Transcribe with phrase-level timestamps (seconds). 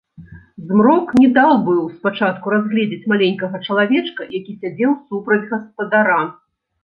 [0.69, 6.19] Змрок не даў быў спачатку разгледзець маленькага чалавечка, які сядзеў супраць гаспадара.